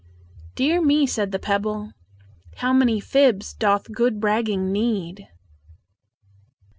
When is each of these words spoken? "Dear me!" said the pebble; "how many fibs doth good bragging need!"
"Dear 0.55 0.81
me!" 0.81 1.05
said 1.05 1.31
the 1.31 1.37
pebble; 1.37 1.91
"how 2.55 2.73
many 2.73 2.99
fibs 2.99 3.53
doth 3.53 3.91
good 3.91 4.19
bragging 4.19 4.71
need!" 4.71 5.27